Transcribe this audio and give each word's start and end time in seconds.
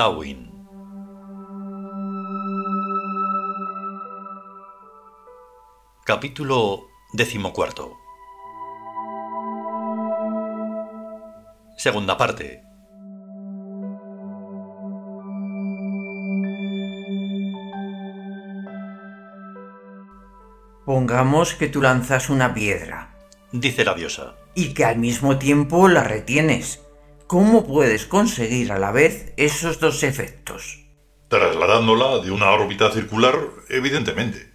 Tawin. 0.00 0.50
Capítulo 6.06 6.88
decimocuarto. 7.12 7.98
Segunda 11.76 12.16
parte. 12.16 12.62
Pongamos 20.86 21.54
que 21.56 21.68
tú 21.68 21.82
lanzas 21.82 22.30
una 22.30 22.54
piedra 22.54 23.18
Dice 23.52 23.84
la 23.84 23.92
diosa. 23.92 24.36
y 24.54 24.72
que 24.72 24.86
al 24.86 24.96
mismo 24.96 25.38
tiempo 25.38 25.88
la 25.88 26.02
retienes. 26.04 26.86
¿Cómo 27.30 27.64
puedes 27.64 28.06
conseguir 28.06 28.72
a 28.72 28.80
la 28.80 28.90
vez 28.90 29.34
esos 29.36 29.78
dos 29.78 30.02
efectos? 30.02 30.80
Trasladándola 31.28 32.18
de 32.18 32.32
una 32.32 32.50
órbita 32.50 32.90
circular, 32.90 33.38
evidentemente. 33.68 34.50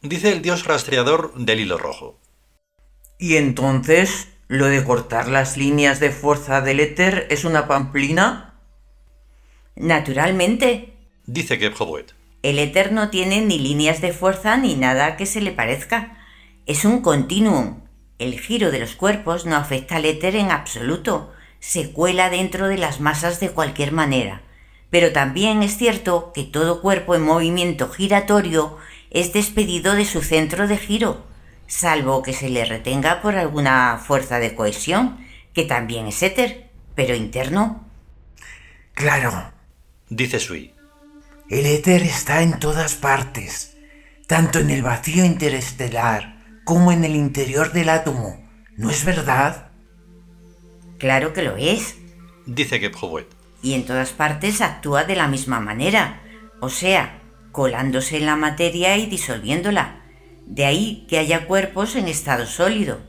Dice 0.00 0.32
el 0.32 0.40
dios 0.40 0.64
rastreador 0.64 1.34
del 1.34 1.60
hilo 1.60 1.76
rojo. 1.76 2.18
Y 3.18 3.36
entonces, 3.36 4.28
¿lo 4.48 4.64
de 4.64 4.82
cortar 4.82 5.28
las 5.28 5.58
líneas 5.58 6.00
de 6.00 6.08
fuerza 6.08 6.62
del 6.62 6.80
éter 6.80 7.26
es 7.28 7.44
una 7.44 7.68
pamplina? 7.68 8.62
Naturalmente, 9.74 10.94
Dice 11.26 11.58
Gebhobuet. 11.58 12.14
el 12.42 12.58
éter 12.58 12.92
no 12.92 13.10
tiene 13.10 13.42
ni 13.42 13.58
líneas 13.58 14.00
de 14.00 14.14
fuerza 14.14 14.56
ni 14.56 14.74
nada 14.74 15.18
que 15.18 15.26
se 15.26 15.42
le 15.42 15.52
parezca. 15.52 16.16
Es 16.64 16.86
un 16.86 17.02
continuum. 17.02 17.82
El 18.18 18.40
giro 18.40 18.70
de 18.70 18.78
los 18.78 18.94
cuerpos 18.94 19.44
no 19.44 19.56
afecta 19.56 19.96
al 19.96 20.06
éter 20.06 20.34
en 20.34 20.50
absoluto. 20.50 21.34
Se 21.60 21.92
cuela 21.92 22.30
dentro 22.30 22.68
de 22.68 22.78
las 22.78 23.00
masas 23.00 23.40
de 23.40 23.50
cualquier 23.50 23.92
manera. 23.92 24.42
Pero 24.90 25.12
también 25.12 25.62
es 25.62 25.76
cierto 25.76 26.32
que 26.34 26.44
todo 26.44 26.80
cuerpo 26.80 27.14
en 27.14 27.22
movimiento 27.22 27.88
giratorio 27.88 28.78
es 29.10 29.32
despedido 29.32 29.94
de 29.94 30.04
su 30.04 30.22
centro 30.22 30.68
de 30.68 30.76
giro, 30.76 31.26
salvo 31.66 32.22
que 32.22 32.32
se 32.32 32.50
le 32.50 32.64
retenga 32.64 33.20
por 33.22 33.36
alguna 33.36 34.00
fuerza 34.04 34.38
de 34.38 34.54
cohesión, 34.54 35.18
que 35.52 35.64
también 35.64 36.06
es 36.06 36.22
éter, 36.22 36.70
pero 36.94 37.14
interno. 37.14 37.88
Claro, 38.94 39.52
Dice 40.08 40.38
Sui. 40.38 40.72
el 41.50 41.66
éter 41.66 42.02
está 42.02 42.42
en 42.42 42.60
todas 42.60 42.94
partes, 42.94 43.76
tanto 44.28 44.60
en 44.60 44.70
el 44.70 44.82
vacío 44.82 45.24
interestelar 45.24 46.36
como 46.64 46.92
en 46.92 47.04
el 47.04 47.16
interior 47.16 47.72
del 47.72 47.88
átomo. 47.88 48.40
¿No 48.76 48.90
es 48.90 49.04
verdad? 49.04 49.65
Claro 50.98 51.32
que 51.32 51.42
lo 51.42 51.56
es. 51.56 51.96
Dice 52.46 52.78
Gebhobuet. 52.78 53.26
y 53.62 53.74
en 53.74 53.84
todas 53.84 54.12
partes 54.12 54.60
actúa 54.60 55.04
de 55.04 55.16
la 55.16 55.26
misma 55.26 55.58
manera, 55.58 56.22
o 56.60 56.68
sea, 56.68 57.20
colándose 57.50 58.18
en 58.18 58.26
la 58.26 58.36
materia 58.36 58.96
y 58.96 59.06
disolviéndola. 59.06 60.02
De 60.46 60.64
ahí 60.64 61.06
que 61.08 61.18
haya 61.18 61.46
cuerpos 61.46 61.96
en 61.96 62.06
estado 62.06 62.46
sólido. 62.46 63.00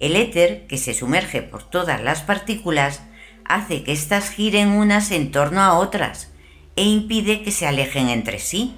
El 0.00 0.16
éter, 0.16 0.66
que 0.66 0.76
se 0.76 0.92
sumerge 0.92 1.40
por 1.40 1.62
todas 1.62 2.02
las 2.02 2.20
partículas, 2.20 3.02
hace 3.46 3.82
que 3.84 3.92
éstas 3.92 4.30
giren 4.30 4.68
unas 4.70 5.10
en 5.10 5.30
torno 5.30 5.60
a 5.62 5.78
otras 5.78 6.32
e 6.76 6.82
impide 6.82 7.42
que 7.42 7.52
se 7.52 7.66
alejen 7.66 8.08
entre 8.08 8.38
sí. 8.38 8.76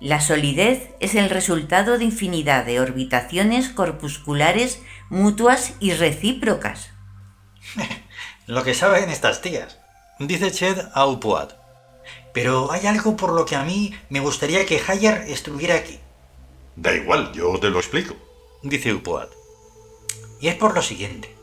La 0.00 0.20
solidez 0.20 0.90
es 1.00 1.14
el 1.14 1.30
resultado 1.30 1.98
de 1.98 2.04
infinidad 2.04 2.64
de 2.64 2.78
orbitaciones 2.78 3.68
corpusculares 3.68 4.82
mutuas 5.08 5.74
y 5.80 5.92
recíprocas. 5.94 6.91
Lo 8.46 8.64
que 8.64 8.74
saben 8.74 9.10
estas 9.10 9.40
tías. 9.40 9.78
Dice 10.18 10.50
Ched 10.50 10.78
a 10.94 11.06
Upuat. 11.06 11.52
Pero 12.32 12.72
hay 12.72 12.86
algo 12.86 13.16
por 13.16 13.32
lo 13.32 13.44
que 13.44 13.56
a 13.56 13.64
mí 13.64 13.94
me 14.08 14.20
gustaría 14.20 14.66
que 14.66 14.80
Hayar 14.86 15.24
estuviera 15.28 15.74
aquí. 15.76 15.98
Da 16.76 16.94
igual, 16.94 17.32
yo 17.32 17.58
te 17.58 17.70
lo 17.70 17.78
explico. 17.78 18.14
Dice 18.62 18.92
Upuat. 18.94 19.30
Y 20.40 20.48
es 20.48 20.54
por 20.56 20.74
lo 20.74 20.82
siguiente. 20.82 21.34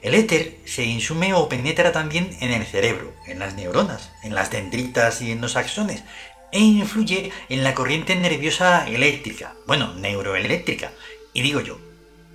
El 0.00 0.14
éter 0.14 0.58
se 0.64 0.84
insume 0.84 1.34
o 1.34 1.48
penetra 1.48 1.90
también 1.90 2.36
en 2.40 2.52
el 2.52 2.64
cerebro, 2.64 3.12
en 3.26 3.40
las 3.40 3.54
neuronas, 3.54 4.12
en 4.22 4.34
las 4.34 4.50
dendritas 4.50 5.20
y 5.22 5.32
en 5.32 5.40
los 5.40 5.56
axones, 5.56 6.04
e 6.52 6.60
influye 6.60 7.32
en 7.48 7.64
la 7.64 7.74
corriente 7.74 8.14
nerviosa 8.14 8.86
eléctrica, 8.88 9.54
bueno, 9.66 9.94
neuroeléctrica. 9.94 10.92
Y 11.32 11.42
digo 11.42 11.60
yo, 11.60 11.78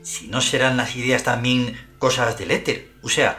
si 0.02 0.28
no 0.28 0.42
serán 0.42 0.76
las 0.76 0.96
ideas 0.96 1.24
también 1.24 1.80
cosas 2.00 2.38
del 2.38 2.52
éter, 2.52 2.93
o 3.04 3.10
sea, 3.10 3.38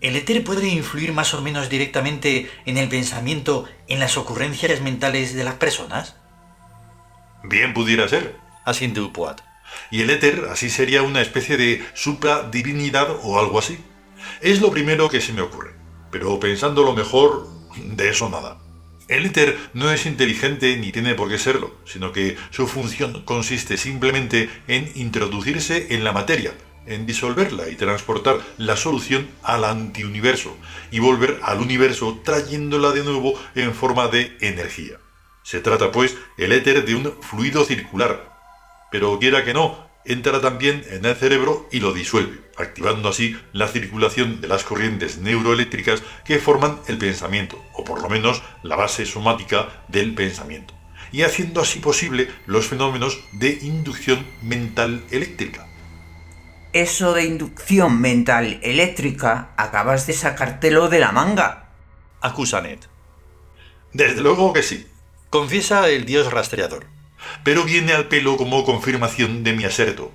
¿el 0.00 0.14
éter 0.14 0.44
puede 0.44 0.68
influir 0.68 1.12
más 1.12 1.34
o 1.34 1.40
menos 1.40 1.68
directamente 1.68 2.50
en 2.66 2.76
el 2.76 2.88
pensamiento, 2.88 3.64
en 3.88 3.98
las 3.98 4.16
ocurrencias 4.16 4.80
mentales 4.82 5.34
de 5.34 5.44
las 5.44 5.54
personas? 5.54 6.16
Bien 7.42 7.72
pudiera 7.72 8.08
ser. 8.08 8.36
Asiente 8.64 9.00
Upuat. 9.00 9.40
Y 9.90 10.02
el 10.02 10.10
éter 10.10 10.48
así 10.50 10.70
sería 10.70 11.02
una 11.02 11.22
especie 11.22 11.56
de 11.56 11.84
supradivinidad 11.94 13.08
o 13.22 13.38
algo 13.38 13.58
así. 13.58 13.78
Es 14.40 14.60
lo 14.60 14.70
primero 14.70 15.08
que 15.08 15.20
se 15.20 15.32
me 15.32 15.42
ocurre. 15.42 15.74
Pero 16.10 16.38
pensándolo 16.40 16.94
mejor, 16.94 17.48
de 17.76 18.10
eso 18.10 18.28
nada. 18.28 18.58
El 19.08 19.24
éter 19.24 19.56
no 19.72 19.90
es 19.92 20.04
inteligente 20.04 20.76
ni 20.76 20.90
tiene 20.90 21.14
por 21.14 21.28
qué 21.28 21.38
serlo, 21.38 21.76
sino 21.84 22.12
que 22.12 22.36
su 22.50 22.66
función 22.66 23.22
consiste 23.24 23.76
simplemente 23.76 24.50
en 24.66 24.90
introducirse 24.96 25.94
en 25.94 26.02
la 26.02 26.12
materia, 26.12 26.52
en 26.86 27.06
disolverla 27.06 27.68
y 27.68 27.76
transportar 27.76 28.38
la 28.58 28.76
solución 28.76 29.28
al 29.42 29.64
antiuniverso 29.64 30.56
y 30.90 30.98
volver 30.98 31.40
al 31.42 31.60
universo 31.60 32.20
trayéndola 32.24 32.92
de 32.92 33.04
nuevo 33.04 33.34
en 33.54 33.74
forma 33.74 34.08
de 34.08 34.36
energía. 34.40 34.98
Se 35.42 35.60
trata 35.60 35.92
pues 35.92 36.16
el 36.38 36.52
éter 36.52 36.84
de 36.84 36.94
un 36.94 37.12
fluido 37.22 37.64
circular, 37.64 38.36
pero 38.90 39.18
quiera 39.18 39.44
que 39.44 39.54
no, 39.54 39.86
entra 40.06 40.40
también 40.40 40.84
en 40.90 41.04
el 41.04 41.16
cerebro 41.16 41.68
y 41.70 41.80
lo 41.80 41.92
disuelve, 41.92 42.40
activando 42.56 43.08
así 43.08 43.36
la 43.52 43.68
circulación 43.68 44.40
de 44.40 44.48
las 44.48 44.64
corrientes 44.64 45.18
neuroeléctricas 45.18 46.02
que 46.24 46.38
forman 46.38 46.80
el 46.86 46.98
pensamiento, 46.98 47.62
o 47.74 47.84
por 47.84 48.02
lo 48.02 48.08
menos 48.08 48.42
la 48.62 48.76
base 48.76 49.04
somática 49.04 49.84
del 49.88 50.14
pensamiento, 50.14 50.74
y 51.12 51.22
haciendo 51.22 51.60
así 51.60 51.80
posible 51.80 52.28
los 52.46 52.66
fenómenos 52.66 53.18
de 53.32 53.58
inducción 53.62 54.24
mental 54.42 55.04
eléctrica. 55.10 55.68
Eso 56.76 57.14
de 57.14 57.24
inducción 57.24 58.02
mental 58.02 58.60
eléctrica 58.62 59.54
acabas 59.56 60.06
de 60.06 60.12
sacártelo 60.12 60.90
de 60.90 60.98
la 60.98 61.10
manga. 61.10 61.70
Acusa 62.20 62.60
Ned. 62.60 62.80
Desde 63.94 64.20
luego 64.20 64.52
que 64.52 64.62
sí, 64.62 64.86
Confiesa 65.30 65.88
el 65.88 66.04
dios 66.04 66.30
rastreador. 66.30 66.84
pero 67.44 67.64
viene 67.64 67.94
al 67.94 68.08
pelo 68.08 68.36
como 68.36 68.62
confirmación 68.66 69.42
de 69.42 69.54
mi 69.54 69.64
aserto. 69.64 70.12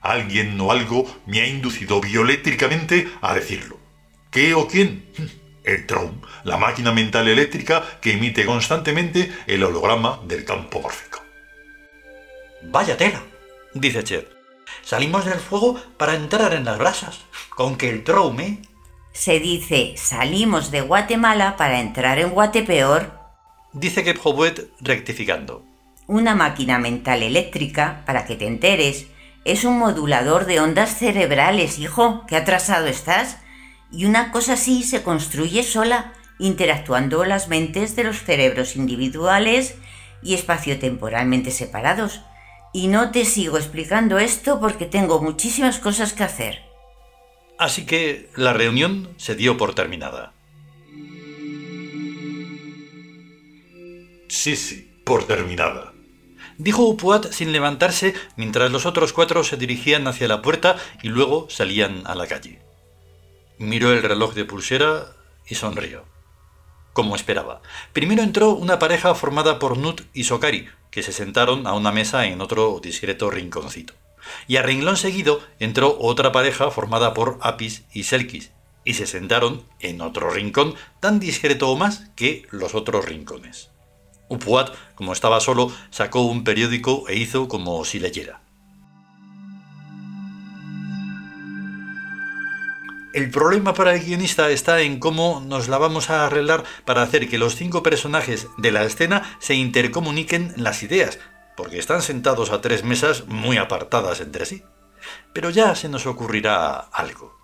Alguien 0.00 0.58
o 0.58 0.72
algo 0.72 1.04
me 1.26 1.42
ha 1.42 1.46
inducido 1.46 2.00
bioeléctricamente 2.00 3.06
a 3.20 3.34
decirlo. 3.34 3.76
¿Qué 4.30 4.54
o 4.54 4.66
quién? 4.66 5.04
El 5.62 5.84
Tron, 5.84 6.22
la 6.44 6.56
máquina 6.56 6.90
mental 6.90 7.28
eléctrica 7.28 7.84
que 8.00 8.12
emite 8.14 8.46
constantemente 8.46 9.30
el 9.46 9.62
holograma 9.62 10.20
del 10.26 10.46
campo 10.46 10.80
mórfico. 10.80 11.22
Vaya 12.62 12.96
tela. 12.96 13.20
Dice 13.74 14.02
Ched. 14.02 14.37
Salimos 14.88 15.26
del 15.26 15.38
fuego 15.38 15.78
para 15.98 16.14
entrar 16.14 16.54
en 16.54 16.64
las 16.64 16.78
brasas. 16.78 17.20
Con 17.50 17.76
que 17.76 17.90
el 17.90 18.04
trome... 18.04 18.62
Se 19.12 19.38
dice 19.38 19.92
salimos 19.98 20.70
de 20.70 20.80
Guatemala 20.80 21.58
para 21.58 21.80
entrar 21.80 22.18
en 22.18 22.30
Guatepeor. 22.30 23.12
Dice 23.74 24.02
Gebhobuet 24.02 24.70
rectificando. 24.80 25.62
Una 26.06 26.34
máquina 26.34 26.78
mental 26.78 27.22
eléctrica, 27.22 28.02
para 28.06 28.24
que 28.24 28.34
te 28.34 28.46
enteres, 28.46 29.08
es 29.44 29.64
un 29.64 29.78
modulador 29.78 30.46
de 30.46 30.58
ondas 30.58 30.96
cerebrales, 30.96 31.78
hijo, 31.78 32.24
qué 32.26 32.36
atrasado 32.36 32.86
estás. 32.86 33.36
Y 33.92 34.06
una 34.06 34.32
cosa 34.32 34.54
así 34.54 34.84
se 34.84 35.02
construye 35.02 35.64
sola, 35.64 36.14
interactuando 36.38 37.26
las 37.26 37.48
mentes 37.48 37.94
de 37.94 38.04
los 38.04 38.22
cerebros 38.22 38.74
individuales 38.74 39.74
y 40.22 40.32
espaciotemporalmente 40.32 41.50
separados. 41.50 42.22
Y 42.72 42.88
no 42.88 43.10
te 43.10 43.24
sigo 43.24 43.56
explicando 43.56 44.18
esto 44.18 44.60
porque 44.60 44.86
tengo 44.86 45.20
muchísimas 45.20 45.78
cosas 45.78 46.12
que 46.12 46.24
hacer. 46.24 46.62
Así 47.58 47.86
que 47.86 48.28
la 48.36 48.52
reunión 48.52 49.08
se 49.16 49.34
dio 49.34 49.56
por 49.56 49.74
terminada. 49.74 50.32
Sí, 54.28 54.56
sí, 54.56 54.90
por 55.04 55.26
terminada. 55.26 55.92
Dijo 56.58 56.82
Upuat 56.88 57.32
sin 57.32 57.52
levantarse 57.52 58.14
mientras 58.36 58.70
los 58.70 58.84
otros 58.84 59.12
cuatro 59.12 59.44
se 59.44 59.56
dirigían 59.56 60.06
hacia 60.06 60.28
la 60.28 60.42
puerta 60.42 60.76
y 61.02 61.08
luego 61.08 61.48
salían 61.48 62.02
a 62.06 62.14
la 62.14 62.26
calle. 62.26 62.60
Miró 63.58 63.92
el 63.92 64.02
reloj 64.02 64.34
de 64.34 64.44
pulsera 64.44 65.06
y 65.48 65.54
sonrió. 65.54 66.04
Como 66.98 67.14
esperaba. 67.14 67.62
Primero 67.92 68.24
entró 68.24 68.50
una 68.56 68.80
pareja 68.80 69.14
formada 69.14 69.60
por 69.60 69.78
Nut 69.78 70.00
y 70.14 70.24
Sokari, 70.24 70.66
que 70.90 71.04
se 71.04 71.12
sentaron 71.12 71.68
a 71.68 71.74
una 71.74 71.92
mesa 71.92 72.26
en 72.26 72.40
otro 72.40 72.80
discreto 72.82 73.30
rinconcito. 73.30 73.94
Y 74.48 74.56
a 74.56 74.62
renglón 74.62 74.96
seguido 74.96 75.40
entró 75.60 75.96
otra 76.00 76.32
pareja 76.32 76.72
formada 76.72 77.14
por 77.14 77.38
Apis 77.40 77.84
y 77.92 78.02
Selkis, 78.02 78.50
y 78.84 78.94
se 78.94 79.06
sentaron 79.06 79.62
en 79.78 80.00
otro 80.00 80.28
rincón 80.30 80.74
tan 80.98 81.20
discreto 81.20 81.70
o 81.70 81.76
más 81.76 82.10
que 82.16 82.48
los 82.50 82.74
otros 82.74 83.04
rincones. 83.04 83.70
Upuat, 84.28 84.74
como 84.96 85.12
estaba 85.12 85.38
solo, 85.38 85.70
sacó 85.90 86.22
un 86.22 86.42
periódico 86.42 87.08
e 87.08 87.14
hizo 87.14 87.46
como 87.46 87.84
si 87.84 88.00
leyera. 88.00 88.40
El 93.14 93.30
problema 93.30 93.72
para 93.72 93.94
el 93.94 94.04
guionista 94.04 94.50
está 94.50 94.82
en 94.82 95.00
cómo 95.00 95.42
nos 95.44 95.68
la 95.68 95.78
vamos 95.78 96.10
a 96.10 96.26
arreglar 96.26 96.64
para 96.84 97.02
hacer 97.02 97.28
que 97.28 97.38
los 97.38 97.56
cinco 97.56 97.82
personajes 97.82 98.48
de 98.58 98.70
la 98.70 98.84
escena 98.84 99.36
se 99.38 99.54
intercomuniquen 99.54 100.52
las 100.56 100.82
ideas, 100.82 101.18
porque 101.56 101.78
están 101.78 102.02
sentados 102.02 102.50
a 102.50 102.60
tres 102.60 102.84
mesas 102.84 103.26
muy 103.26 103.56
apartadas 103.56 104.20
entre 104.20 104.44
sí. 104.44 104.62
Pero 105.32 105.48
ya 105.48 105.74
se 105.74 105.88
nos 105.88 106.06
ocurrirá 106.06 106.76
algo. 106.76 107.38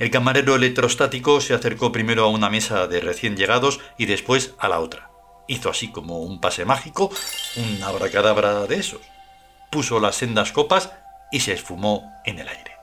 El 0.00 0.10
camarero 0.10 0.56
electrostático 0.56 1.40
se 1.40 1.54
acercó 1.54 1.92
primero 1.92 2.24
a 2.24 2.28
una 2.28 2.50
mesa 2.50 2.88
de 2.88 3.00
recién 3.00 3.36
llegados 3.36 3.80
y 3.96 4.06
después 4.06 4.54
a 4.58 4.68
la 4.68 4.80
otra. 4.80 5.10
Hizo 5.46 5.70
así 5.70 5.92
como 5.92 6.20
un 6.20 6.40
pase 6.40 6.64
mágico, 6.64 7.10
un 7.56 7.82
abracadabra 7.84 8.66
de 8.66 8.76
esos. 8.76 9.00
Puso 9.70 10.00
las 10.00 10.16
sendas 10.16 10.50
copas 10.50 10.90
y 11.30 11.40
se 11.40 11.52
esfumó 11.52 12.12
en 12.24 12.40
el 12.40 12.48
aire. 12.48 12.73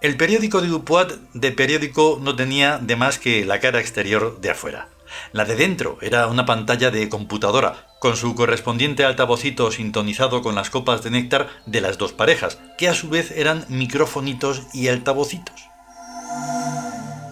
El 0.00 0.16
periódico 0.16 0.60
de 0.60 0.68
Dupuat 0.68 1.10
de 1.34 1.50
periódico 1.50 2.20
no 2.22 2.36
tenía 2.36 2.78
de 2.78 2.94
más 2.94 3.18
que 3.18 3.44
la 3.44 3.58
cara 3.58 3.80
exterior 3.80 4.40
de 4.40 4.50
afuera. 4.50 4.90
La 5.32 5.44
de 5.44 5.56
dentro 5.56 5.98
era 6.00 6.28
una 6.28 6.46
pantalla 6.46 6.92
de 6.92 7.08
computadora, 7.08 7.88
con 7.98 8.16
su 8.16 8.36
correspondiente 8.36 9.04
altavocito 9.04 9.72
sintonizado 9.72 10.40
con 10.40 10.54
las 10.54 10.70
copas 10.70 11.02
de 11.02 11.10
néctar 11.10 11.48
de 11.66 11.80
las 11.80 11.98
dos 11.98 12.12
parejas, 12.12 12.60
que 12.78 12.88
a 12.88 12.94
su 12.94 13.08
vez 13.08 13.32
eran 13.32 13.66
microfonitos 13.68 14.68
y 14.72 14.86
altavocitos. 14.86 15.66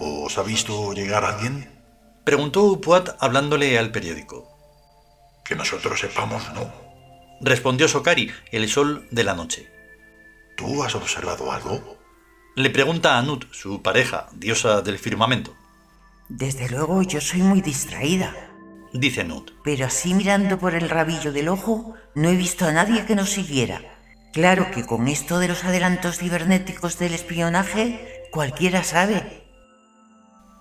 ¿Os 0.01 0.37
ha 0.37 0.43
visto 0.43 0.93
llegar 0.93 1.25
alguien? 1.25 1.71
Preguntó 2.25 2.65
Upuat 2.65 3.11
hablándole 3.21 3.79
al 3.79 3.93
periódico. 3.93 4.51
Que 5.45 5.55
nosotros 5.55 6.01
sepamos, 6.01 6.43
no. 6.53 6.69
Respondió 7.41 7.87
Sokari, 7.87 8.33
el 8.51 8.69
sol 8.69 9.07
de 9.12 9.23
la 9.23 9.35
noche. 9.35 9.71
¿Tú 10.57 10.83
has 10.83 10.97
observado 10.97 11.53
algo? 11.53 11.96
Le 12.56 12.70
pregunta 12.70 13.19
a 13.19 13.23
Nut, 13.23 13.44
su 13.53 13.82
pareja, 13.82 14.29
diosa 14.32 14.81
del 14.81 14.99
firmamento. 14.99 15.55
Desde 16.31 16.70
luego 16.70 17.03
yo 17.03 17.20
soy 17.20 17.43
muy 17.43 17.61
distraída. 17.61 18.35
Dice 18.94 19.25
Nut. 19.25 19.53
Pero 19.62 19.85
así 19.85 20.14
mirando 20.14 20.58
por 20.58 20.75
el 20.75 20.88
rabillo 20.88 21.32
del 21.32 21.49
ojo, 21.49 21.94
no 22.14 22.31
he 22.31 22.35
visto 22.35 22.64
a 22.64 22.73
nadie 22.73 23.05
que 23.05 23.14
nos 23.14 23.29
siguiera. 23.29 23.82
Claro 24.32 24.70
que 24.70 24.87
con 24.87 25.06
esto 25.06 25.38
de 25.38 25.49
los 25.49 25.64
adelantos 25.64 26.17
cibernéticos 26.17 26.99
del 26.99 27.12
espionaje, 27.12 28.26
cualquiera 28.32 28.82
sabe. 28.82 29.44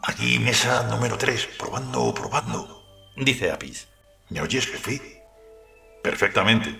Aquí 0.03 0.37
mesa 0.39 0.83
número 0.89 1.17
3, 1.17 1.47
probando, 1.57 2.13
probando. 2.13 2.83
Dice 3.15 3.51
Apis. 3.51 3.87
¿Me 4.29 4.41
oyes, 4.41 4.67
jefe? 4.67 5.23
Perfectamente. 6.03 6.75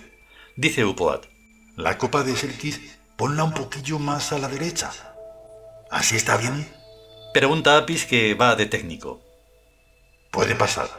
Dice 0.57 0.83
Upoat. 0.83 1.25
La 1.77 1.97
copa 1.97 2.23
de 2.23 2.35
Selkis 2.35 2.97
ponla 3.15 3.45
un 3.45 3.53
poquillo 3.53 3.97
más 3.97 4.33
a 4.33 4.39
la 4.39 4.49
derecha. 4.49 4.91
¿Así 5.89 6.15
está 6.15 6.37
bien? 6.37 6.67
Pregunta 7.33 7.77
Apis 7.77 8.05
que 8.05 8.33
va 8.33 8.55
de 8.55 8.65
técnico. 8.65 9.21
Puede 10.31 10.55
pasar. 10.55 10.89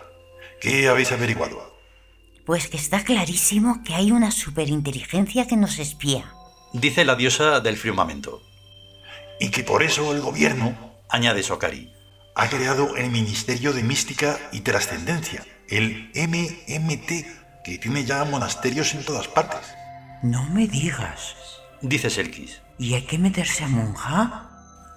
¿Qué 0.61 0.89
habéis 0.89 1.13
averiguado? 1.13 1.77
Pues 2.45 2.69
que 2.69 2.77
está 2.77 3.03
clarísimo 3.05 3.83
que 3.85 3.95
hay 3.95 4.13
una 4.13 4.31
superinteligencia 4.31 5.47
que 5.47 5.57
nos 5.57 5.79
espía. 5.79 6.33
Dice 6.73 7.05
la 7.05 7.17
diosa 7.17 7.61
del 7.61 7.77
firmamento. 7.77 8.43
Y 9.41 9.51
que 9.51 9.65
por 9.65 9.83
eso 9.83 10.13
el 10.15 10.21
gobierno, 10.21 10.75
añade 11.09 11.43
Sokari, 11.43 11.93
ha 12.35 12.49
creado 12.49 12.97
el 12.97 13.11
Ministerio 13.11 13.73
de 13.73 13.83
Mística 13.83 14.39
y 14.53 14.61
Trascendencia, 14.61 15.45
el 15.69 16.11
MMT, 16.15 17.65
que 17.65 17.79
tiene 17.79 18.05
ya 18.05 18.25
monasterios 18.25 18.95
en 18.95 19.05
todas 19.05 19.29
partes. 19.29 19.75
No 20.23 20.45
me 20.45 20.67
digas 20.67 21.35
dice 21.81 22.11
Selkis. 22.11 22.63
¿Y 22.79 22.95
hay 22.95 23.03
que 23.03 23.19
meterse 23.19 23.65
a 23.65 23.69
monja? 23.69 24.46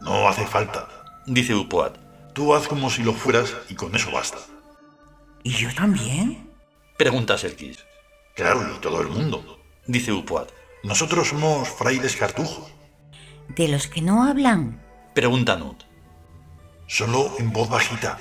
No 0.01 0.27
hace 0.27 0.45
falta, 0.45 0.87
dice 1.25 1.55
Upoat. 1.55 1.97
Tú 2.33 2.53
haz 2.53 2.67
como 2.67 2.89
si 2.89 3.03
lo 3.03 3.13
fueras 3.13 3.53
y 3.69 3.75
con 3.75 3.95
eso 3.95 4.11
basta. 4.11 4.37
¿Y 5.43 5.51
yo 5.51 5.73
también? 5.73 6.49
Pregunta 6.97 7.37
Selkis. 7.37 7.85
Claro, 8.35 8.61
y 8.75 8.79
todo 8.79 9.01
el 9.01 9.07
mundo, 9.07 9.59
dice 9.85 10.11
Upoat. 10.11 10.49
Nosotros 10.83 11.27
somos 11.27 11.67
frailes 11.67 12.15
cartujos. 12.15 12.71
¿De 13.49 13.67
los 13.67 13.87
que 13.87 14.01
no 14.01 14.23
hablan? 14.23 14.81
Pregunta 15.13 15.55
Nut. 15.55 15.83
Solo 16.87 17.33
en 17.39 17.51
voz 17.51 17.69
bajita, 17.69 18.17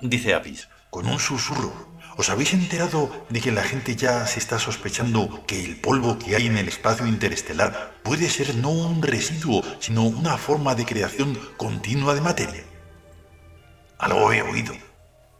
dice 0.00 0.34
Apis. 0.34 0.68
Con 0.90 1.06
un 1.06 1.18
susurro 1.18 1.91
¿Os 2.16 2.28
habéis 2.28 2.52
enterado 2.52 3.10
de 3.30 3.40
que 3.40 3.52
la 3.52 3.62
gente 3.62 3.96
ya 3.96 4.26
se 4.26 4.38
está 4.38 4.58
sospechando 4.58 5.44
que 5.46 5.64
el 5.64 5.76
polvo 5.76 6.18
que 6.18 6.36
hay 6.36 6.46
en 6.46 6.58
el 6.58 6.68
espacio 6.68 7.06
interestelar 7.06 7.94
puede 8.02 8.28
ser 8.28 8.54
no 8.56 8.70
un 8.70 9.02
residuo, 9.02 9.62
sino 9.80 10.02
una 10.02 10.36
forma 10.36 10.74
de 10.74 10.84
creación 10.84 11.38
continua 11.56 12.14
de 12.14 12.20
materia? 12.20 12.64
Algo 13.98 14.32
he 14.32 14.42
oído. 14.42 14.74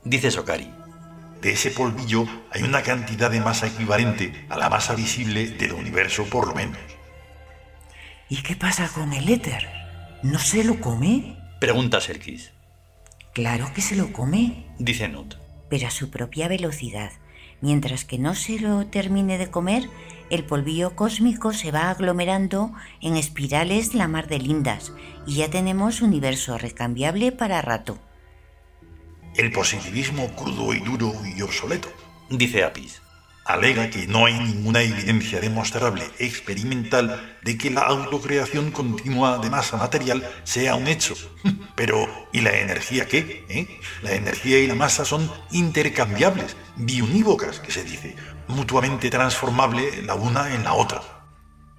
Dice 0.05 0.31
Sokari. 0.31 0.71
De 1.43 1.53
ese 1.53 1.73
polvillo 1.73 2.27
hay 2.51 2.63
una 2.63 2.83
cantidad 2.83 3.31
de 3.31 3.41
masa 3.41 3.67
equivalente 3.67 4.47
a 4.49 4.57
la 4.57 4.71
masa 4.71 4.95
visible 4.95 5.49
del 5.49 5.73
universo 5.73 6.25
por 6.25 6.49
lo 6.49 6.55
menos. 6.55 6.79
¿Y 8.31 8.43
qué 8.43 8.57
pasa 8.57 8.89
con 8.89 9.13
el 9.13 9.29
éter? 9.29 9.69
¿No 10.23 10.39
se 10.39 10.65
lo 10.65 10.81
come? 10.81 11.37
Pregunta 11.61 12.01
Serkis. 12.01 12.53
Claro 13.35 13.73
que 13.75 13.83
se 13.83 13.97
lo 13.97 14.13
come. 14.13 14.67
Dice 14.79 15.09
Nut 15.09 15.43
pero 15.73 15.89
a 15.89 15.91
su 15.91 16.11
propia 16.11 16.49
velocidad. 16.49 17.13
Mientras 17.63 18.05
que 18.05 18.19
no 18.19 18.35
se 18.35 18.59
lo 18.59 18.85
termine 18.89 19.39
de 19.39 19.51
comer, 19.51 19.89
el 20.29 20.45
polvillo 20.45 20.95
cósmico 20.95 21.55
se 21.55 21.71
va 21.71 21.89
aglomerando 21.89 22.75
en 23.01 23.17
espirales 23.17 23.95
la 23.95 24.07
mar 24.07 24.29
de 24.29 24.39
lindas 24.39 24.93
y 25.27 25.37
ya 25.37 25.49
tenemos 25.49 26.03
universo 26.03 26.59
recambiable 26.59 27.33
para 27.33 27.63
rato. 27.63 27.99
El 29.35 29.51
positivismo 29.51 30.29
crudo 30.37 30.75
y 30.75 30.81
duro 30.81 31.15
y 31.25 31.41
obsoleto, 31.41 31.89
dice 32.29 32.65
Apis 32.65 33.01
alega 33.45 33.91
que 33.91 34.07
no 34.07 34.27
hay 34.27 34.39
ninguna 34.39 34.83
evidencia 34.83 35.41
demostrable 35.41 36.05
experimental 36.19 37.37
de 37.43 37.59
que 37.59 37.71
la 37.71 37.83
autocreación 37.83 38.71
continua 38.71 39.39
de 39.39 39.51
masa 39.51 39.77
material 39.77 40.29
sea 40.45 40.77
un 40.77 40.87
hecho. 40.87 41.15
Pero, 41.75 42.09
¿y 42.33 42.41
la 42.41 42.59
energía 42.59 43.07
qué? 43.07 43.45
Eh? 43.49 43.67
La 44.03 44.13
energía 44.13 44.59
y 44.61 44.67
la 44.67 44.75
masa 44.75 45.05
son 45.05 45.31
intercambiables, 45.51 46.57
biunívocas, 46.77 47.61
que 47.61 47.73
se 47.73 47.85
dice, 47.85 48.17
mutuamente 48.49 49.11
transformable 49.11 50.03
la 50.03 50.15
una 50.15 50.55
en 50.55 50.65
la 50.65 50.75
otra. 50.75 51.03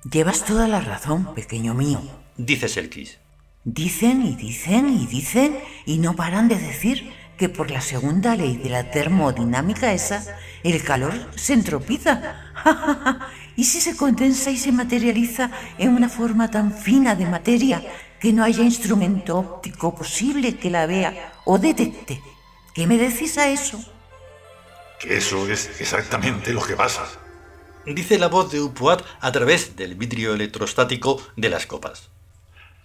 Llevas 0.10 0.46
toda 0.46 0.68
la 0.68 0.82
razón, 0.82 1.34
pequeño 1.34 1.74
mío. 1.74 2.02
Dice 2.36 2.68
Selkis. 2.68 3.20
Dicen 3.64 4.26
y 4.26 4.36
dicen 4.36 4.90
y 4.90 5.08
dicen 5.08 5.58
y 5.86 5.98
no 6.00 6.18
paran 6.18 6.50
de 6.50 6.58
decir 6.58 7.14
que 7.38 7.50
por 7.50 7.72
la 7.72 7.82
segunda 7.82 8.36
ley 8.36 8.58
de 8.58 8.70
la 8.70 8.92
termodinámica 8.92 9.92
esa, 9.94 10.38
el 10.64 10.84
calor 10.84 11.14
se 11.36 11.54
entropiza. 11.54 12.52
¿Y 13.56 13.66
si 13.66 13.82
se 13.82 13.96
condensa 13.96 14.50
y 14.50 14.58
se 14.58 14.72
materializa 14.72 15.52
en 15.78 15.90
una 15.90 16.10
forma 16.10 16.50
tan 16.50 16.74
fina 16.74 17.16
de 17.16 17.26
materia 17.26 17.84
que 18.20 18.34
no 18.34 18.44
haya 18.44 18.64
instrumento 18.64 19.38
óptico 19.38 19.94
posible 19.94 20.58
que 20.58 20.70
la 20.70 20.86
vea 20.86 21.34
o 21.46 21.58
detecte? 21.60 22.22
¿Qué 22.74 22.88
me 22.88 22.98
decís 22.98 23.38
a 23.38 23.50
eso? 23.50 23.84
Que 25.00 25.18
eso 25.18 25.48
es 25.50 25.70
exactamente 25.80 26.54
lo 26.54 26.64
que 26.64 26.76
pasa. 26.76 27.04
Dice 27.86 28.18
la 28.18 28.28
voz 28.28 28.52
de 28.52 28.62
Upuat 28.62 29.04
a 29.20 29.32
través 29.32 29.76
del 29.76 29.96
vidrio 29.96 30.34
electrostático 30.34 31.22
de 31.36 31.50
las 31.50 31.68
copas. 31.68 32.13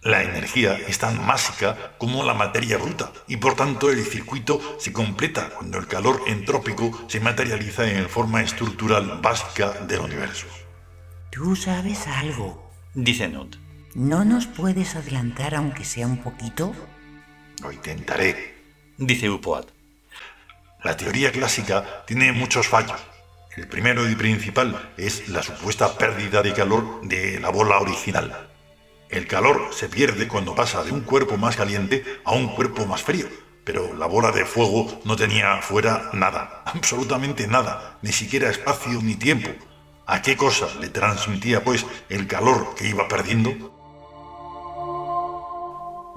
La 0.02 0.22
energía 0.22 0.78
es 0.86 1.00
tan 1.00 1.26
másica 1.26 1.96
como 1.98 2.22
la 2.22 2.32
materia 2.32 2.78
bruta 2.78 3.12
y 3.26 3.36
por 3.38 3.56
tanto 3.56 3.90
el 3.90 4.04
circuito 4.04 4.60
se 4.78 4.92
completa 4.92 5.50
cuando 5.50 5.78
el 5.78 5.88
calor 5.88 6.22
entrópico 6.28 7.06
se 7.08 7.18
materializa 7.18 7.90
en 7.90 8.08
forma 8.08 8.40
estructural 8.42 9.18
básica 9.20 9.72
del 9.72 10.00
universo. 10.00 10.46
Tú 11.32 11.56
sabes 11.56 12.06
algo, 12.06 12.70
dice 12.94 13.28
Nut. 13.28 13.56
¿No 13.94 14.24
nos 14.24 14.46
puedes 14.46 14.94
adelantar 14.94 15.56
aunque 15.56 15.84
sea 15.84 16.06
un 16.06 16.18
poquito? 16.18 16.72
Lo 17.60 17.72
intentaré, 17.72 18.54
dice 18.98 19.28
Upoat. 19.28 19.66
La 20.84 20.96
teoría 20.96 21.32
clásica 21.32 22.04
tiene 22.06 22.30
muchos 22.30 22.68
fallos. 22.68 23.00
El 23.56 23.66
primero 23.66 24.08
y 24.08 24.14
principal 24.14 24.92
es 24.96 25.28
la 25.28 25.42
supuesta 25.42 25.98
pérdida 25.98 26.40
de 26.42 26.52
calor 26.52 27.00
de 27.02 27.40
la 27.40 27.48
bola 27.48 27.80
original 27.80 28.47
el 29.10 29.26
calor 29.26 29.68
se 29.72 29.88
pierde 29.88 30.28
cuando 30.28 30.54
pasa 30.54 30.84
de 30.84 30.92
un 30.92 31.00
cuerpo 31.00 31.36
más 31.36 31.56
caliente 31.56 32.04
a 32.24 32.32
un 32.32 32.48
cuerpo 32.48 32.84
más 32.84 33.02
frío, 33.02 33.26
pero 33.64 33.94
la 33.94 34.06
bola 34.06 34.32
de 34.32 34.44
fuego 34.44 35.00
no 35.04 35.16
tenía 35.16 35.62
fuera 35.62 36.10
nada, 36.12 36.62
absolutamente 36.66 37.46
nada, 37.46 37.98
ni 38.02 38.12
siquiera 38.12 38.50
espacio 38.50 39.00
ni 39.02 39.14
tiempo. 39.14 39.50
¿A 40.06 40.22
qué 40.22 40.36
cosa 40.36 40.68
le 40.80 40.88
transmitía 40.88 41.64
pues 41.64 41.86
el 42.08 42.26
calor 42.26 42.74
que 42.74 42.88
iba 42.88 43.08
perdiendo? 43.08 43.50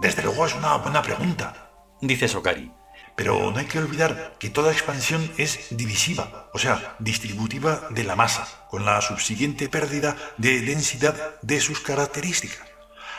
Desde 0.02 0.24
luego 0.24 0.46
es 0.46 0.56
una 0.56 0.78
buena 0.78 1.02
pregunta, 1.02 1.72
dice 2.02 2.28
Sokari. 2.28 2.72
Pero 3.16 3.52
no 3.52 3.58
hay 3.58 3.66
que 3.66 3.80
olvidar 3.80 4.38
que 4.40 4.50
toda 4.50 4.72
expansión 4.72 5.30
es 5.38 5.68
divisiva, 5.78 6.50
o 6.54 6.58
sea, 6.58 6.96
distributiva 7.00 7.88
de 7.90 8.04
la 8.04 8.16
masa, 8.16 8.48
con 8.70 8.86
la 8.86 9.02
subsiguiente 9.02 9.70
pérdida 9.70 10.16
de 10.38 10.62
densidad 10.62 11.40
de 11.42 11.60
sus 11.60 11.82
características. 11.82 12.71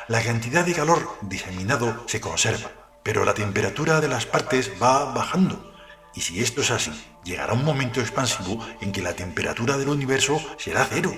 La 0.09 0.23
cantidad 0.23 0.65
de 0.65 0.75
calor 0.75 1.17
diseminado 1.23 2.05
se 2.07 2.21
conserva, 2.21 2.71
pero 3.03 3.25
la 3.25 3.35
temperatura 3.35 4.01
de 4.01 4.09
las 4.09 4.27
partes 4.27 4.73
va 4.83 5.13
bajando. 5.13 5.73
Y 6.15 6.21
si 6.21 6.41
esto 6.41 6.61
es 6.61 6.71
así, 6.71 6.93
llegará 7.25 7.53
un 7.53 7.65
momento 7.65 8.01
expansivo 8.01 8.59
en 8.81 8.93
que 8.93 9.03
la 9.03 9.15
temperatura 9.15 9.77
del 9.77 9.89
universo 9.89 10.41
será 10.59 10.87
cero. 10.91 11.13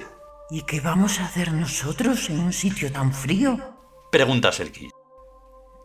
¿Y 0.50 0.62
qué 0.62 0.80
vamos 0.80 1.18
a 1.18 1.24
hacer 1.24 1.52
nosotros 1.52 2.28
en 2.28 2.40
un 2.40 2.52
sitio 2.52 2.92
tan 2.92 3.12
frío? 3.12 3.58
Pregunta 4.12 4.52
Selkis. 4.52 4.92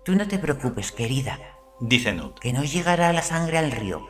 Tú 0.03 0.15
no 0.15 0.27
te 0.27 0.37
preocupes, 0.37 0.91
querida, 0.91 1.39
dice 1.79 2.13
Nut. 2.13 2.39
que 2.39 2.53
no 2.53 2.63
llegará 2.63 3.13
la 3.13 3.21
sangre 3.21 3.57
al 3.57 3.71
río. 3.71 4.05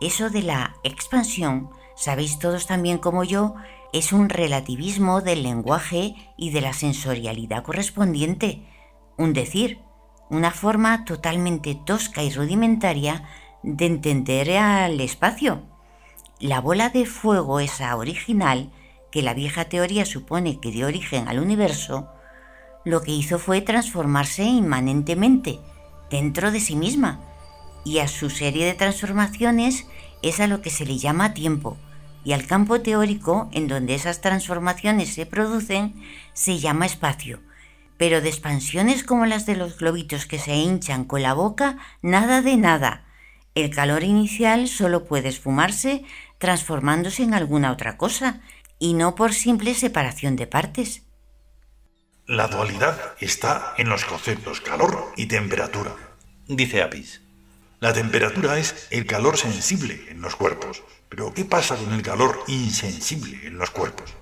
Eso 0.00 0.30
de 0.30 0.42
la 0.42 0.76
expansión, 0.82 1.70
sabéis 1.96 2.38
todos 2.38 2.66
también 2.66 2.98
como 2.98 3.24
yo, 3.24 3.54
es 3.92 4.12
un 4.12 4.28
relativismo 4.28 5.20
del 5.20 5.42
lenguaje 5.42 6.14
y 6.36 6.50
de 6.50 6.60
la 6.60 6.72
sensorialidad 6.72 7.62
correspondiente. 7.62 8.62
Un 9.16 9.32
decir, 9.32 9.80
una 10.30 10.52
forma 10.52 11.04
totalmente 11.04 11.74
tosca 11.74 12.22
y 12.22 12.30
rudimentaria 12.30 13.24
de 13.62 13.86
entender 13.86 14.56
al 14.56 15.00
espacio. 15.00 15.62
La 16.38 16.60
bola 16.60 16.88
de 16.88 17.04
fuego 17.04 17.60
esa 17.60 17.96
original, 17.96 18.70
que 19.10 19.22
la 19.22 19.34
vieja 19.34 19.64
teoría 19.64 20.06
supone 20.06 20.60
que 20.60 20.70
dio 20.70 20.86
origen 20.86 21.28
al 21.28 21.40
universo, 21.40 22.08
lo 22.84 23.02
que 23.02 23.10
hizo 23.10 23.38
fue 23.38 23.60
transformarse 23.60 24.44
inmanentemente 24.44 25.58
dentro 26.10 26.50
de 26.50 26.60
sí 26.60 26.76
misma, 26.76 27.20
y 27.84 27.98
a 27.98 28.08
su 28.08 28.30
serie 28.30 28.64
de 28.66 28.74
transformaciones 28.74 29.86
es 30.22 30.40
a 30.40 30.46
lo 30.46 30.62
que 30.62 30.70
se 30.70 30.86
le 30.86 30.96
llama 30.96 31.34
tiempo, 31.34 31.76
y 32.24 32.32
al 32.32 32.46
campo 32.46 32.80
teórico 32.80 33.48
en 33.52 33.68
donde 33.68 33.94
esas 33.94 34.20
transformaciones 34.20 35.14
se 35.14 35.26
producen 35.26 35.94
se 36.32 36.58
llama 36.58 36.86
espacio. 36.86 37.40
Pero 37.96 38.20
de 38.20 38.28
expansiones 38.28 39.04
como 39.04 39.26
las 39.26 39.46
de 39.46 39.56
los 39.56 39.78
globitos 39.78 40.26
que 40.26 40.38
se 40.38 40.56
hinchan 40.56 41.04
con 41.04 41.22
la 41.22 41.34
boca, 41.34 41.78
nada 42.02 42.42
de 42.42 42.56
nada. 42.56 43.04
El 43.54 43.70
calor 43.70 44.04
inicial 44.04 44.68
solo 44.68 45.04
puede 45.04 45.28
esfumarse 45.28 46.04
transformándose 46.38 47.22
en 47.22 47.34
alguna 47.34 47.70
otra 47.70 47.98
cosa, 47.98 48.40
y 48.78 48.94
no 48.94 49.14
por 49.14 49.34
simple 49.34 49.74
separación 49.74 50.36
de 50.36 50.46
partes. 50.46 51.02
La 52.26 52.48
dualidad 52.48 52.98
está 53.20 53.74
en 53.76 53.90
los 53.90 54.04
conceptos 54.04 54.60
calor 54.60 55.12
y 55.16 55.26
temperatura. 55.26 55.94
Dice 56.48 56.82
Apis. 56.82 57.20
La 57.78 57.92
temperatura 57.92 58.58
es 58.58 58.86
el 58.90 59.06
calor 59.06 59.36
sensible 59.36 60.06
en 60.08 60.22
los 60.22 60.34
cuerpos. 60.34 60.82
Pero 61.10 61.34
¿qué 61.34 61.44
pasa 61.44 61.76
con 61.76 61.92
el 61.92 62.02
calor 62.02 62.44
insensible 62.46 63.46
en 63.46 63.58
los 63.58 63.70
cuerpos? 63.70 64.14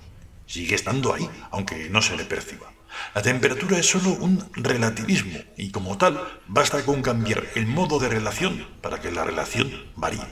Sigue 0.46 0.74
estando 0.74 1.12
ahí, 1.12 1.28
aunque 1.50 1.90
no 1.90 2.00
se 2.00 2.16
le 2.16 2.24
perciba. 2.24 2.72
La 3.14 3.20
temperatura 3.20 3.78
es 3.78 3.86
solo 3.86 4.12
un 4.12 4.50
relativismo 4.54 5.38
y 5.58 5.70
como 5.70 5.98
tal 5.98 6.40
basta 6.46 6.82
con 6.86 7.02
cambiar 7.02 7.44
el 7.54 7.66
modo 7.66 7.98
de 7.98 8.08
relación 8.08 8.66
para 8.80 9.00
que 9.00 9.12
la 9.12 9.22
relación 9.22 9.70
varíe. 9.96 10.26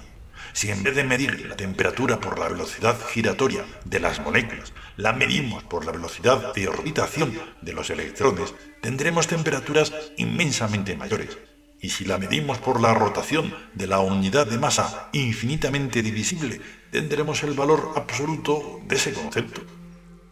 Si 0.55 0.71
en 0.71 0.83
vez 0.83 0.97
de 0.97 1.05
medir 1.05 1.47
la 1.47 1.57
temperatura 1.57 2.19
por 2.19 2.39
la 2.39 2.49
velocidad 2.49 2.97
giratoria 3.13 3.67
de 3.85 4.01
las 4.01 4.21
moléculas, 4.21 4.73
la 4.97 5.13
medimos 5.13 5.63
por 5.65 5.85
la 5.85 5.93
velocidad 5.93 6.55
de 6.55 6.69
orbitación 6.69 7.39
de 7.61 7.75
los 7.75 7.91
electrones, 7.91 8.55
tendremos 8.81 9.27
temperaturas 9.27 9.93
inmensamente 10.17 10.97
mayores. 10.97 11.37
Y 11.81 11.91
si 11.91 12.05
la 12.05 12.19
medimos 12.19 12.59
por 12.59 12.81
la 12.81 12.95
rotación 12.95 13.55
de 13.75 13.87
la 13.87 14.01
unidad 14.01 14.47
de 14.47 14.59
masa 14.59 15.09
infinitamente 15.13 16.03
divisible, 16.03 16.61
tendremos 16.91 17.43
el 17.43 17.55
valor 17.55 17.93
absoluto 17.97 18.81
de 18.87 18.97
ese 18.97 19.13
concepto. 19.13 19.63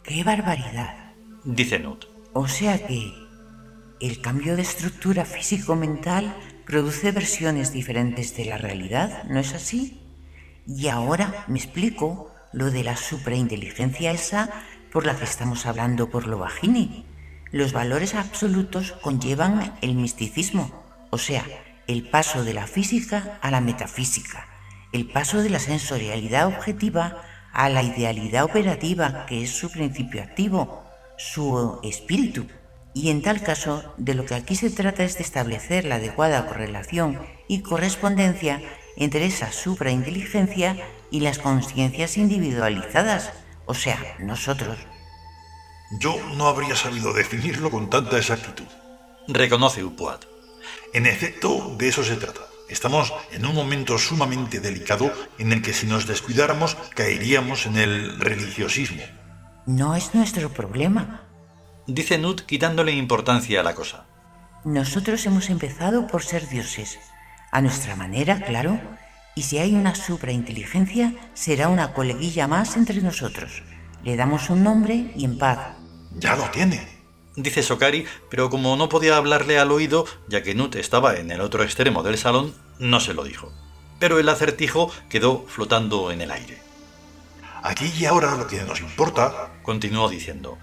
¡Qué 0.03 0.23
barbaridad! 0.23 1.13
Dice 1.43 1.79
Nut. 1.79 2.05
O 2.33 2.47
sea 2.47 2.85
que 2.85 3.13
el 4.01 4.21
cambio 4.21 4.55
de 4.55 4.63
estructura 4.63 5.25
físico-mental 5.25 6.35
produce 6.65 7.11
versiones 7.11 7.71
diferentes 7.71 8.35
de 8.35 8.45
la 8.45 8.57
realidad, 8.57 9.23
¿no 9.25 9.39
es 9.39 9.53
así? 9.53 10.01
Y 10.67 10.87
ahora 10.87 11.45
me 11.47 11.59
explico 11.59 12.31
lo 12.51 12.71
de 12.71 12.83
la 12.83 12.97
suprainteligencia 12.97 14.11
esa 14.11 14.49
por 14.91 15.05
la 15.05 15.15
que 15.15 15.25
estamos 15.25 15.65
hablando 15.65 16.09
por 16.09 16.27
lo 16.27 16.39
bajini. 16.39 17.05
Los 17.51 17.73
valores 17.73 18.15
absolutos 18.15 18.93
conllevan 19.01 19.77
el 19.81 19.95
misticismo, 19.95 20.84
o 21.15 21.17
sea, 21.17 21.45
el 21.87 22.09
paso 22.09 22.43
de 22.43 22.53
la 22.53 22.67
física 22.67 23.39
a 23.41 23.49
la 23.49 23.61
metafísica, 23.61 24.49
el 24.91 25.07
paso 25.07 25.41
de 25.41 25.49
la 25.49 25.59
sensorialidad 25.59 26.47
objetiva 26.47 27.23
a 27.53 27.69
la 27.69 27.83
idealidad 27.83 28.43
operativa, 28.43 29.25
que 29.25 29.41
es 29.41 29.51
su 29.51 29.71
principio 29.71 30.21
activo, 30.21 30.83
su 31.17 31.79
espíritu. 31.83 32.47
Y 32.93 33.11
en 33.11 33.21
tal 33.21 33.41
caso, 33.41 33.93
de 33.95 34.13
lo 34.13 34.25
que 34.25 34.35
aquí 34.35 34.57
se 34.57 34.69
trata 34.69 35.05
es 35.05 35.17
de 35.17 35.23
establecer 35.23 35.85
la 35.85 35.95
adecuada 35.95 36.47
correlación 36.47 37.25
y 37.47 37.61
correspondencia 37.61 38.61
entre 38.97 39.25
esa 39.25 39.53
suprainteligencia 39.53 40.75
y 41.11 41.21
las 41.21 41.39
conciencias 41.39 42.17
individualizadas, 42.17 43.31
o 43.65 43.73
sea, 43.73 44.17
nosotros. 44.19 44.77
Yo 45.97 46.17
no 46.35 46.49
habría 46.49 46.75
sabido 46.75 47.13
definirlo 47.13 47.71
con 47.71 47.89
tanta 47.89 48.17
exactitud. 48.17 48.67
Reconoce 49.29 49.81
Upuat. 49.81 50.34
En 50.93 51.05
efecto, 51.05 51.75
de 51.77 51.89
eso 51.89 52.03
se 52.03 52.15
trata. 52.15 52.41
Estamos 52.69 53.13
en 53.31 53.45
un 53.45 53.53
momento 53.53 53.97
sumamente 53.97 54.59
delicado 54.59 55.11
en 55.37 55.51
el 55.51 55.61
que 55.61 55.73
si 55.73 55.85
nos 55.85 56.07
descuidáramos 56.07 56.75
caeríamos 56.95 57.67
en 57.67 57.77
el 57.77 58.19
religiosismo. 58.19 59.03
No 59.67 59.95
es 59.95 60.15
nuestro 60.15 60.51
problema. 60.51 61.21
Dice 61.87 62.17
Nut 62.17 62.41
quitándole 62.41 62.91
importancia 62.93 63.59
a 63.59 63.63
la 63.63 63.75
cosa. 63.75 64.05
Nosotros 64.63 65.23
hemos 65.27 65.49
empezado 65.51 66.07
por 66.07 66.23
ser 66.23 66.49
dioses. 66.49 66.97
A 67.51 67.61
nuestra 67.61 67.95
manera, 67.95 68.41
claro. 68.41 68.79
Y 69.35 69.43
si 69.43 69.59
hay 69.59 69.75
una 69.75 69.93
suprainteligencia, 69.93 71.13
será 71.35 71.69
una 71.69 71.93
coleguilla 71.93 72.47
más 72.47 72.75
entre 72.75 73.01
nosotros. 73.01 73.61
Le 74.03 74.15
damos 74.15 74.49
un 74.49 74.63
nombre 74.63 75.11
y 75.15 75.25
en 75.25 75.37
paz. 75.37 75.75
Ya 76.15 76.35
lo 76.35 76.49
tiene. 76.49 76.94
Dice 77.35 77.63
Sokari, 77.63 78.05
pero 78.29 78.49
como 78.49 78.75
no 78.77 78.87
podía 78.87 79.17
hablarle 79.17 79.59
al 79.59 79.71
oído, 79.71 80.05
ya 80.27 80.41
que 80.41 80.55
Nut 80.55 80.75
estaba 80.75 81.15
en 81.15 81.31
el 81.31 81.41
otro 81.41 81.63
extremo 81.63 82.01
del 82.03 82.17
salón, 82.17 82.53
no 82.79 82.99
se 82.99 83.13
lo 83.13 83.23
dijo. 83.23 83.51
Pero 83.99 84.19
el 84.19 84.29
acertijo 84.29 84.91
quedó 85.09 85.45
flotando 85.47 86.11
en 86.11 86.21
el 86.21 86.31
aire. 86.31 86.61
Aquí 87.63 87.91
y 87.97 88.05
ahora 88.05 88.35
lo 88.35 88.47
que 88.47 88.61
nos 88.61 88.79
importa, 88.79 89.51
Continuó 89.65 90.07
diciendo, 90.09 90.59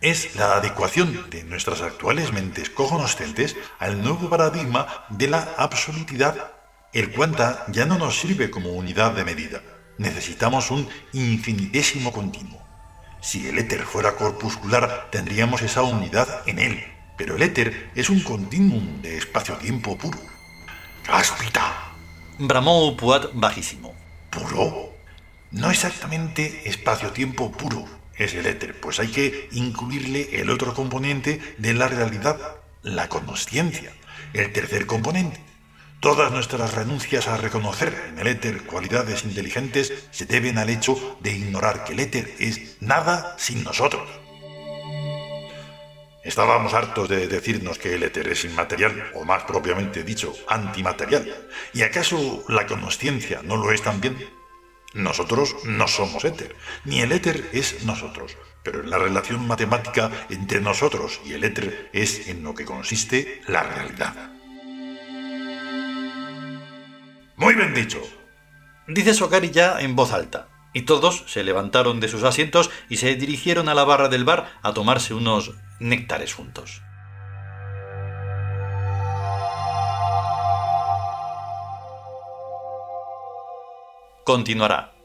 es 0.00 0.34
la 0.34 0.56
adecuación 0.56 1.28
de 1.28 1.44
nuestras 1.44 1.82
actuales 1.82 2.32
mentes 2.32 2.70
cognoscentes 2.70 3.54
al 3.78 4.02
nuevo 4.02 4.30
paradigma 4.30 4.86
de 5.10 5.28
la 5.28 5.54
absolutidad. 5.58 6.52
El 6.94 7.12
cuanta 7.12 7.66
ya 7.68 7.84
no 7.84 7.98
nos 7.98 8.18
sirve 8.18 8.50
como 8.50 8.70
unidad 8.70 9.12
de 9.12 9.26
medida. 9.26 9.60
Necesitamos 9.98 10.70
un 10.70 10.88
infinitésimo 11.12 12.12
continuo. 12.12 12.65
Si 13.26 13.48
el 13.48 13.58
éter 13.58 13.82
fuera 13.82 14.14
corpuscular, 14.14 15.08
tendríamos 15.10 15.60
esa 15.60 15.82
unidad 15.82 16.42
en 16.46 16.60
él. 16.60 16.84
Pero 17.16 17.34
el 17.34 17.42
éter 17.42 17.90
es 17.96 18.08
un 18.08 18.20
continuum 18.20 19.02
de 19.02 19.16
espacio-tiempo 19.16 19.98
puro. 19.98 20.20
¡Cáspita! 21.02 21.90
bramó 22.38 22.86
Upuat 22.86 23.32
bajísimo. 23.34 23.96
¿Puro? 24.30 24.92
No 25.50 25.72
exactamente 25.72 26.68
espacio-tiempo 26.68 27.50
puro 27.50 27.84
es 28.14 28.32
el 28.34 28.46
éter, 28.46 28.80
pues 28.80 29.00
hay 29.00 29.08
que 29.08 29.48
incluirle 29.50 30.40
el 30.40 30.48
otro 30.48 30.72
componente 30.72 31.40
de 31.58 31.74
la 31.74 31.88
realidad, 31.88 32.38
la 32.82 33.08
consciencia, 33.08 33.92
el 34.34 34.52
tercer 34.52 34.86
componente. 34.86 35.40
Todas 36.06 36.30
nuestras 36.30 36.72
renuncias 36.72 37.26
a 37.26 37.36
reconocer 37.36 37.92
en 38.10 38.20
el 38.20 38.28
éter 38.28 38.62
cualidades 38.62 39.24
inteligentes 39.24 39.92
se 40.12 40.24
deben 40.24 40.56
al 40.56 40.70
hecho 40.70 41.18
de 41.20 41.32
ignorar 41.32 41.82
que 41.82 41.94
el 41.94 41.98
éter 41.98 42.32
es 42.38 42.80
nada 42.80 43.34
sin 43.40 43.64
nosotros. 43.64 44.08
Estábamos 46.22 46.74
hartos 46.74 47.08
de 47.08 47.26
decirnos 47.26 47.80
que 47.80 47.96
el 47.96 48.04
éter 48.04 48.28
es 48.28 48.44
inmaterial, 48.44 49.10
o 49.16 49.24
más 49.24 49.42
propiamente 49.42 50.04
dicho, 50.04 50.32
antimaterial. 50.46 51.48
¿Y 51.74 51.82
acaso 51.82 52.44
la 52.46 52.66
consciencia 52.68 53.40
no 53.42 53.56
lo 53.56 53.72
es 53.72 53.82
también? 53.82 54.16
Nosotros 54.94 55.56
no 55.64 55.88
somos 55.88 56.24
éter, 56.24 56.54
ni 56.84 57.00
el 57.00 57.10
éter 57.10 57.50
es 57.52 57.82
nosotros, 57.82 58.36
pero 58.62 58.80
en 58.80 58.90
la 58.90 58.98
relación 58.98 59.44
matemática 59.48 60.12
entre 60.30 60.60
nosotros 60.60 61.20
y 61.24 61.32
el 61.32 61.42
éter 61.42 61.90
es 61.92 62.28
en 62.28 62.44
lo 62.44 62.54
que 62.54 62.64
consiste 62.64 63.42
la 63.48 63.64
realidad. 63.64 64.35
Muy 67.36 67.54
bien 67.54 67.74
dicho. 67.74 68.00
Dice 68.88 69.12
Sokari 69.12 69.50
ya 69.50 69.80
en 69.80 69.94
voz 69.94 70.12
alta, 70.12 70.48
y 70.72 70.82
todos 70.82 71.24
se 71.26 71.44
levantaron 71.44 72.00
de 72.00 72.08
sus 72.08 72.22
asientos 72.22 72.70
y 72.88 72.96
se 72.96 73.14
dirigieron 73.14 73.68
a 73.68 73.74
la 73.74 73.84
barra 73.84 74.08
del 74.08 74.24
bar 74.24 74.50
a 74.62 74.72
tomarse 74.72 75.12
unos 75.12 75.52
néctares 75.78 76.32
juntos. 76.32 76.82
Continuará. 84.24 84.95